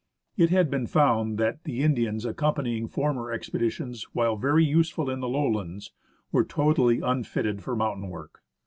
It 0.35 0.49
had 0.49 0.71
been 0.71 0.87
found 0.87 1.37
that 1.37 1.63
the 1.63 1.81
Indians 1.81 2.25
accompanying 2.25 2.87
former 2.87 3.31
expeditions, 3.31 4.03
while 4.13 4.35
very 4.35 4.65
useful 4.65 5.11
in 5.11 5.19
the 5.19 5.29
lowlands, 5.29 5.91
were 6.31 6.43
totally 6.43 7.01
unfitted 7.01 7.61
for 7.61 7.75
mountain 7.75 8.09
work. 8.09 8.41